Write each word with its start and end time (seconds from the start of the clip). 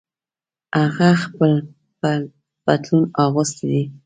هغه 0.79 1.09
خپل 1.23 1.51
پتلون 2.63 3.03
اغوستۍ 3.23 3.65
دي 3.71 3.83